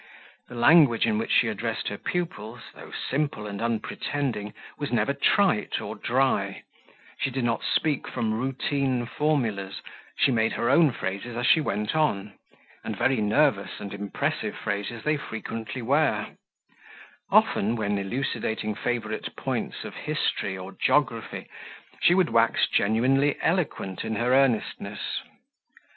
The 0.49 0.55
language 0.55 1.05
in 1.05 1.19
which 1.19 1.31
she 1.31 1.47
addressed 1.47 1.89
her 1.89 1.97
pupils, 1.99 2.61
though 2.73 2.89
simple 2.91 3.45
and 3.45 3.61
unpretending, 3.61 4.51
was 4.79 4.91
never 4.91 5.13
trite 5.13 5.79
or 5.79 5.95
dry; 5.95 6.63
she 7.19 7.29
did 7.29 7.43
not 7.43 7.61
speak 7.63 8.07
from 8.07 8.33
routine 8.33 9.05
formulas 9.05 9.83
she 10.17 10.31
made 10.31 10.53
her 10.53 10.71
own 10.71 10.91
phrases 10.91 11.37
as 11.37 11.45
she 11.45 11.61
went 11.61 11.95
on, 11.95 12.33
and 12.83 12.97
very 12.97 13.17
nervous 13.21 13.79
and 13.79 13.93
impressive 13.93 14.55
phrases 14.55 15.03
they 15.03 15.17
frequently 15.17 15.83
were; 15.83 16.29
often, 17.29 17.75
when 17.75 17.99
elucidating 17.99 18.73
favourite 18.73 19.35
points 19.35 19.83
of 19.83 19.93
history, 19.93 20.57
or 20.57 20.71
geography, 20.71 21.47
she 22.01 22.15
would 22.15 22.31
wax 22.31 22.65
genuinely 22.67 23.37
eloquent 23.41 24.03
in 24.03 24.15
her 24.15 24.33
earnestness. 24.33 25.21